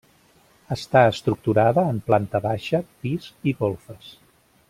Està 0.75 1.01
estructurada 1.09 1.83
en 1.91 2.01
planta 2.09 2.41
baixa, 2.47 2.81
pis 3.05 3.31
i 3.53 3.55
golfes. 3.61 4.11